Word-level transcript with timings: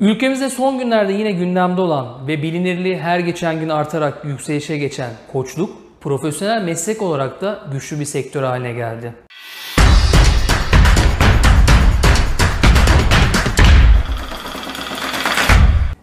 Ülkemizde 0.00 0.50
son 0.50 0.78
günlerde 0.78 1.12
yine 1.12 1.32
gündemde 1.32 1.80
olan 1.80 2.26
ve 2.26 2.42
bilinirliği 2.42 2.98
her 2.98 3.18
geçen 3.18 3.60
gün 3.60 3.68
artarak 3.68 4.24
yükselişe 4.24 4.78
geçen 4.78 5.10
koçluk, 5.32 5.70
profesyonel 6.00 6.62
meslek 6.62 7.02
olarak 7.02 7.40
da 7.40 7.60
güçlü 7.72 8.00
bir 8.00 8.04
sektör 8.04 8.42
haline 8.42 8.72
geldi. 8.72 9.14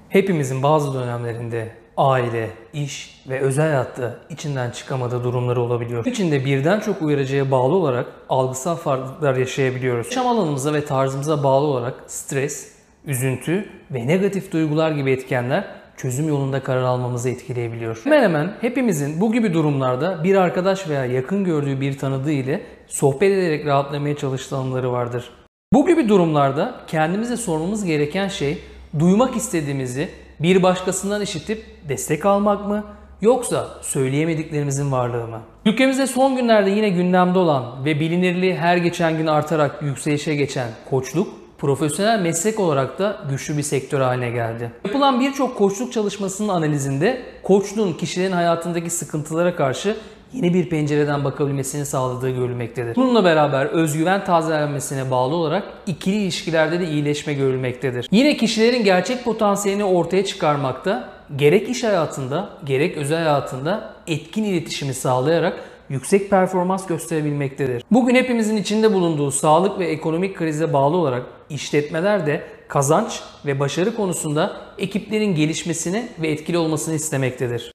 Hepimizin 0.10 0.64
bazı 0.64 0.94
dönemlerinde 0.94 1.70
aile, 1.98 2.50
iş 2.74 3.24
ve 3.30 3.40
özel 3.40 3.66
hayatta 3.66 4.16
içinden 4.30 4.72
çıkamadığı 4.72 5.24
durumları 5.24 5.62
olabiliyor. 5.62 6.06
İçinde 6.06 6.46
birden 6.46 6.80
çok 6.80 7.02
uyarıcıya 7.02 7.52
bağlı 7.52 7.76
olarak 7.76 8.06
algısal 8.30 8.76
farklılıklar 8.76 9.36
yaşayabiliyoruz. 9.36 10.08
Yaşam 10.08 10.28
alanımıza 10.28 10.74
ve 10.74 10.86
tarzımıza 10.86 11.44
bağlı 11.44 11.66
olarak 11.66 11.94
stres, 12.08 12.77
üzüntü 13.08 13.66
ve 13.92 14.08
negatif 14.08 14.52
duygular 14.52 14.92
gibi 14.92 15.12
etkenler 15.12 15.68
çözüm 15.98 16.28
yolunda 16.28 16.64
karar 16.64 16.82
almamızı 16.82 17.30
etkileyebiliyor. 17.30 18.02
Hemen 18.04 18.24
hemen 18.24 18.54
hepimizin 18.62 19.22
bu 19.22 19.34
gibi 19.34 19.54
durumlarda 19.54 20.24
bir 20.24 20.36
arkadaş 20.36 20.90
veya 20.90 21.06
yakın 21.06 21.44
gördüğü 21.44 21.82
bir 21.82 21.98
tanıdığı 21.98 22.32
ile 22.32 22.62
sohbet 22.88 23.32
ederek 23.32 23.66
rahatlamaya 23.66 24.16
çalıştığı 24.16 24.58
anları 24.58 24.92
vardır. 24.92 25.30
Bu 25.74 25.88
gibi 25.88 26.10
durumlarda 26.10 26.76
kendimize 26.88 27.38
sormamız 27.38 27.86
gereken 27.86 28.28
şey 28.28 28.58
duymak 29.00 29.36
istediğimizi 29.36 30.10
bir 30.40 30.64
başkasından 30.64 31.22
işitip 31.22 31.66
destek 31.90 32.26
almak 32.26 32.68
mı 32.68 32.84
yoksa 33.22 33.68
söyleyemediklerimizin 33.82 34.92
varlığı 34.92 35.28
mı? 35.28 35.42
Ülkemizde 35.66 36.08
son 36.08 36.36
günlerde 36.36 36.70
yine 36.70 36.90
gündemde 36.90 37.40
olan 37.40 37.86
ve 37.86 38.00
bilinirliği 38.00 38.56
her 38.56 38.78
geçen 38.78 39.18
gün 39.18 39.28
artarak 39.28 39.84
yükselişe 39.84 40.36
geçen 40.36 40.70
koçluk 40.90 41.47
profesyonel 41.58 42.20
meslek 42.20 42.60
olarak 42.60 43.00
da 43.00 43.18
güçlü 43.30 43.58
bir 43.58 43.64
sektör 43.64 44.02
haline 44.02 44.30
geldi. 44.30 44.72
Yapılan 44.86 45.20
birçok 45.20 45.58
koçluk 45.58 45.94
çalışmasının 45.94 46.48
analizinde 46.48 47.22
koçluğun 47.44 47.94
kişilerin 47.94 48.32
hayatındaki 48.32 48.90
sıkıntılara 48.90 49.56
karşı 49.56 49.96
yeni 50.34 50.54
bir 50.54 50.70
pencereden 50.70 51.24
bakabilmesini 51.24 51.86
sağladığı 51.86 52.30
görülmektedir. 52.30 52.96
Bununla 52.96 53.24
beraber 53.24 53.66
özgüven 53.66 54.26
tazelenmesine 54.26 55.12
bağlı 55.12 55.36
olarak 55.36 55.64
ikili 55.88 56.16
ilişkilerde 56.16 56.80
de 56.80 56.88
iyileşme 56.88 57.34
görülmektedir. 57.34 58.08
Yine 58.12 58.38
kişilerin 58.38 58.84
gerçek 58.84 59.24
potansiyelini 59.24 59.84
ortaya 59.84 60.26
çıkarmakta, 60.26 61.10
gerek 61.36 61.70
iş 61.70 61.84
hayatında 61.84 62.50
gerek 62.66 62.98
özel 62.98 63.18
hayatında 63.18 63.94
etkin 64.08 64.44
iletişimi 64.44 64.94
sağlayarak 64.94 65.60
yüksek 65.90 66.30
performans 66.30 66.88
gösterebilmektedir. 66.88 67.84
Bugün 67.92 68.16
hepimizin 68.16 68.58
içinde 68.58 68.94
bulunduğu 68.94 69.32
sağlık 69.32 69.80
ve 69.80 69.86
ekonomik 69.88 70.38
krize 70.38 70.74
bağlı 70.74 70.98
olarak 70.98 71.24
işletmeler 71.50 72.26
de 72.28 72.48
kazanç 72.68 73.24
ve 73.46 73.60
başarı 73.60 73.96
konusunda 73.96 74.76
ekiplerin 74.78 75.36
gelişmesini 75.36 76.10
ve 76.22 76.28
etkili 76.28 76.58
olmasını 76.58 76.96
istemektedir. 76.96 77.72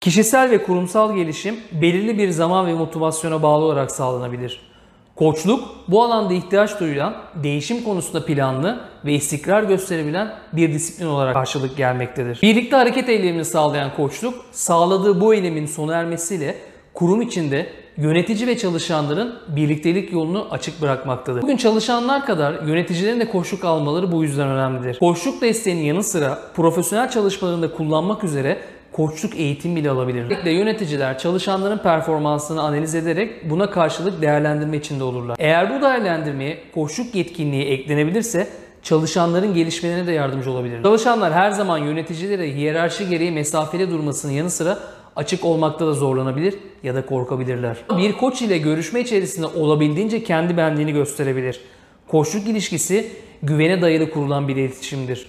Kişisel 0.00 0.50
ve 0.50 0.62
kurumsal 0.62 1.16
gelişim 1.16 1.60
belirli 1.72 2.18
bir 2.18 2.30
zaman 2.30 2.66
ve 2.66 2.74
motivasyona 2.74 3.42
bağlı 3.42 3.64
olarak 3.64 3.90
sağlanabilir. 3.90 4.73
Koçluk 5.16 5.64
bu 5.88 6.02
alanda 6.02 6.34
ihtiyaç 6.34 6.80
duyulan, 6.80 7.14
değişim 7.42 7.84
konusunda 7.84 8.26
planlı 8.26 8.80
ve 9.04 9.12
istikrar 9.12 9.62
gösterebilen 9.62 10.34
bir 10.52 10.72
disiplin 10.72 11.06
olarak 11.06 11.34
karşılık 11.34 11.76
gelmektedir. 11.76 12.38
Birlikte 12.42 12.76
hareket 12.76 13.08
eylemini 13.08 13.44
sağlayan 13.44 13.94
koçluk, 13.96 14.34
sağladığı 14.52 15.20
bu 15.20 15.34
eylemin 15.34 15.66
sona 15.66 15.94
ermesiyle 15.94 16.54
kurum 16.94 17.22
içinde 17.22 17.66
yönetici 17.96 18.46
ve 18.46 18.58
çalışanların 18.58 19.34
birliktelik 19.48 20.12
yolunu 20.12 20.46
açık 20.50 20.82
bırakmaktadır. 20.82 21.42
Bugün 21.42 21.56
çalışanlar 21.56 22.26
kadar 22.26 22.62
yöneticilerin 22.62 23.20
de 23.20 23.28
koçluk 23.28 23.64
almaları 23.64 24.12
bu 24.12 24.22
yüzden 24.22 24.48
önemlidir. 24.48 24.98
Koçluk 24.98 25.42
desteğinin 25.42 25.82
yanı 25.82 26.02
sıra 26.02 26.38
profesyonel 26.54 27.10
çalışmalarında 27.10 27.72
kullanmak 27.72 28.24
üzere 28.24 28.58
koçluk 28.94 29.36
eğitim 29.36 29.76
bile 29.76 29.90
alabilir. 29.90 30.24
Özellikle 30.24 30.50
yöneticiler 30.50 31.18
çalışanların 31.18 31.78
performansını 31.78 32.62
analiz 32.62 32.94
ederek 32.94 33.50
buna 33.50 33.70
karşılık 33.70 34.22
değerlendirme 34.22 34.76
içinde 34.76 35.04
olurlar. 35.04 35.36
Eğer 35.38 35.76
bu 35.76 35.82
değerlendirmeye 35.82 36.58
koçluk 36.74 37.14
yetkinliği 37.14 37.64
eklenebilirse 37.64 38.48
çalışanların 38.82 39.54
gelişmelerine 39.54 40.06
de 40.06 40.12
yardımcı 40.12 40.50
olabilir. 40.50 40.82
Çalışanlar 40.82 41.32
her 41.32 41.50
zaman 41.50 41.78
yöneticilere 41.78 42.54
hiyerarşi 42.54 43.08
gereği 43.08 43.30
mesafeli 43.30 43.90
durmasının 43.90 44.32
yanı 44.32 44.50
sıra 44.50 44.78
açık 45.16 45.44
olmakta 45.44 45.86
da 45.86 45.92
zorlanabilir 45.92 46.54
ya 46.82 46.94
da 46.94 47.06
korkabilirler. 47.06 47.76
Bir 47.98 48.12
koç 48.12 48.42
ile 48.42 48.58
görüşme 48.58 49.00
içerisinde 49.00 49.46
olabildiğince 49.46 50.24
kendi 50.24 50.56
benliğini 50.56 50.92
gösterebilir. 50.92 51.60
Koçluk 52.08 52.48
ilişkisi 52.48 53.10
güvene 53.42 53.82
dayalı 53.82 54.10
kurulan 54.10 54.48
bir 54.48 54.56
iletişimdir. 54.56 55.26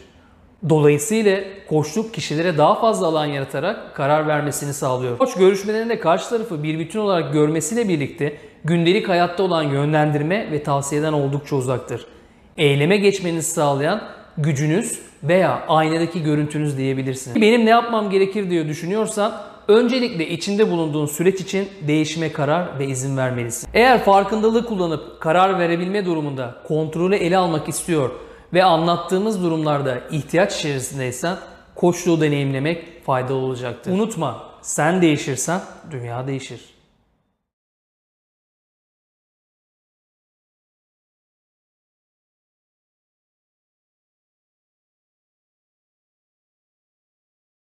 Dolayısıyla 0.70 1.40
koçluk 1.70 2.14
kişilere 2.14 2.58
daha 2.58 2.76
fazla 2.76 3.08
alan 3.08 3.26
yaratarak 3.26 3.96
karar 3.96 4.28
vermesini 4.28 4.74
sağlıyor. 4.74 5.18
Koç 5.18 5.34
görüşmelerinde 5.34 6.00
karşı 6.00 6.30
tarafı 6.30 6.64
bir 6.64 6.80
bütün 6.80 7.00
olarak 7.00 7.34
görmesiyle 7.34 7.90
birlikte 7.90 8.38
gündelik 8.64 9.10
hayatta 9.10 9.44
olan 9.44 9.64
yönlendirme 9.64 10.52
ve 10.52 10.64
tavsiyeden 10.64 11.14
oldukça 11.14 11.56
uzaktır. 11.56 12.06
Eyleme 12.58 12.98
geçmenizi 12.98 13.52
sağlayan 13.52 14.02
gücünüz 14.38 15.00
veya 15.24 15.64
aynadaki 15.68 16.24
görüntünüz 16.24 16.78
diyebilirsiniz. 16.78 17.42
Benim 17.42 17.66
ne 17.66 17.70
yapmam 17.70 18.10
gerekir 18.10 18.50
diye 18.50 18.68
düşünüyorsan 18.68 19.34
öncelikle 19.68 20.30
içinde 20.30 20.72
bulunduğun 20.72 21.06
süreç 21.06 21.42
için 21.42 21.68
değişime 21.88 22.32
karar 22.32 22.80
ve 22.80 22.88
izin 22.88 23.18
vermelisin. 23.18 23.70
Eğer 23.74 24.04
farkındalığı 24.04 24.66
kullanıp 24.66 25.20
karar 25.20 25.60
verebilme 25.60 26.06
durumunda 26.06 26.56
kontrolü 26.68 27.16
ele 27.16 27.38
almak 27.38 27.70
istiyor 27.70 28.10
ve 28.54 28.64
anlattığımız 28.64 29.44
durumlarda 29.44 30.02
ihtiyaç 30.12 30.56
içerisindeysen 30.56 31.38
koçluğu 31.76 32.22
deneyimlemek 32.22 33.06
faydalı 33.06 33.38
olacaktır. 33.38 33.92
Unutma 33.92 34.44
sen 34.62 35.02
değişirsen 35.02 35.62
dünya 35.92 36.28
değişir. 36.28 36.75